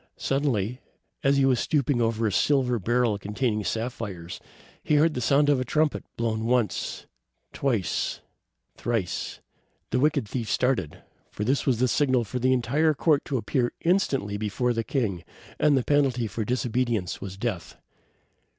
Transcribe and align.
Suddenly, 0.17 0.81
as 1.23 1.37
he 1.37 1.45
was 1.45 1.59
stooping 1.59 2.01
over 2.01 2.25
a 2.25 2.31
silver 2.31 2.79
barrel 2.79 3.19
containing 3.19 3.63
sapphires, 3.63 4.39
he 4.83 4.95
heard 4.95 5.13
the 5.13 5.21
sound 5.21 5.47
of 5.47 5.59
a 5.59 5.63
trumpet, 5.63 6.03
blown 6.17 6.45
once, 6.45 7.05
twice, 7.53 8.19
thrice. 8.75 9.41
The 9.91 9.99
wicked 9.99 10.27
thief 10.27 10.49
started, 10.49 11.03
for 11.29 11.43
it 11.43 11.67
was 11.67 11.77
the 11.77 11.87
signal 11.87 12.23
for 12.23 12.39
the 12.39 12.51
entire 12.51 12.95
court 12.95 13.23
to 13.25 13.37
appear 13.37 13.73
instantly 13.81 14.37
before 14.37 14.73
the 14.73 14.83
king, 14.83 15.23
and 15.59 15.77
the 15.77 15.83
penalty 15.83 16.25
of 16.25 16.45
disobedience 16.47 17.21
was 17.21 17.37
death. 17.37 17.77